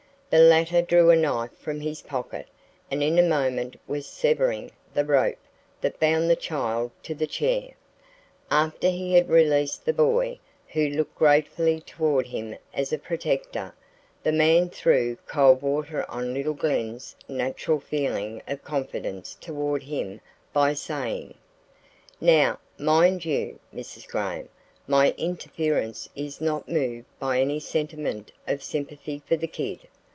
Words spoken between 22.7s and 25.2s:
mind you, Mrs. Graham, my